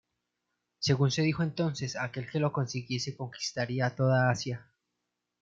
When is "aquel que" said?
1.95-2.39